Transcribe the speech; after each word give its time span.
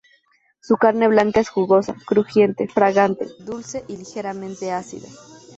Su 0.63 0.77
carne 0.77 1.07
blanca 1.07 1.41
es 1.41 1.49
jugosa, 1.49 1.95
crujiente, 2.07 2.67
fragante, 2.67 3.27
dulce 3.45 3.85
y 3.87 3.97
ligeramente 3.97 4.71
ácida. 4.71 5.07